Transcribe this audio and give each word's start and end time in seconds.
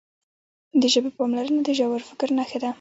د 0.81 0.83
ژبې 0.93 1.11
پاملرنه 1.17 1.61
د 1.67 1.69
ژور 1.77 2.01
فکر 2.09 2.29
نښه 2.37 2.57
ده. 2.63 2.69